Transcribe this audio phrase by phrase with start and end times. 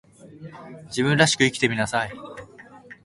[0.87, 2.11] 自分らしく生きてみなさい